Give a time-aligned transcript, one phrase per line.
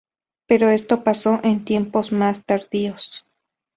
[0.47, 3.23] Pero esto pasó en tiempos más tardíos.